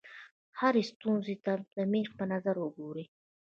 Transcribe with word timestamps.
هرې 0.59 0.83
ستونزې 0.91 1.35
ته 1.45 1.53
د 1.75 1.77
مېخ 1.91 2.09
په 2.17 2.25
نظر 2.31 2.55
وګورئ. 2.59 3.05